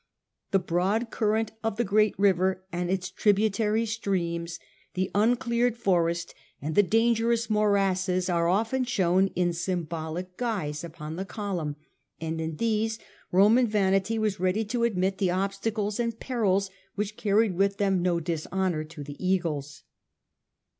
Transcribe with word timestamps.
The 0.49 0.57
broad 0.57 1.11
current 1.11 1.51
of 1.63 1.77
the 1.77 1.83
great 1.83 2.17
river 2.17 2.63
and 2.71 2.89
its 2.89 3.11
tributary 3.11 3.85
streams, 3.85 4.57
the 4.95 5.11
uncleared 5.13 5.77
forest, 5.77 6.33
and 6.59 6.73
the 6.73 6.81
dangerous 6.81 7.51
morasses, 7.51 8.27
are 8.27 8.47
often 8.47 8.83
shown 8.83 9.27
in 9.35 9.53
symbolic 9.53 10.37
guise 10.37 10.83
upon 10.83 11.17
the 11.17 11.23
column, 11.25 11.75
and 12.19 12.41
in 12.41 12.55
these 12.55 12.97
Roman 13.31 13.67
vanity 13.67 14.17
was 14.17 14.39
ready 14.39 14.65
to 14.65 14.85
admit 14.85 15.19
the 15.19 15.29
obstacles 15.29 15.99
and 15.99 16.19
perils 16.19 16.71
which 16.95 17.15
carried 17.15 17.53
with 17.53 17.77
them 17.77 18.01
no 18.01 18.19
dishonour 18.19 18.83
to 18.85 19.03
the 19.03 19.23
eagles. 19.23 19.83